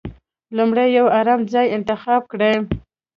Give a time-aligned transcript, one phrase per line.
[0.57, 2.53] لومړی يو ارام ځای انتخاب کړئ.